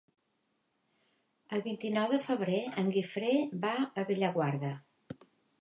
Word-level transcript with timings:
El 1.57 1.61
vint-i-nou 1.67 2.15
de 2.15 2.19
febrer 2.29 2.63
en 2.85 2.91
Guifré 2.97 3.37
va 3.67 3.77
a 4.05 4.09
Bellaguarda. 4.11 4.77